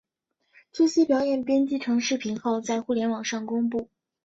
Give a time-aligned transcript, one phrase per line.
[0.71, 3.87] 这些表演编辑成视频后在互联网上公布。